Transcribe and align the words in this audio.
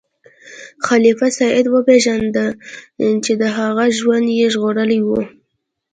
خلیفه 0.87 1.27
سید 1.39 1.65
وپیژنده 1.69 2.45
چې 3.23 3.33
د 3.41 3.43
هغه 3.57 3.85
ژوند 3.97 4.27
یې 4.37 4.45
ژغورلی 4.53 4.99
و. 5.05 5.09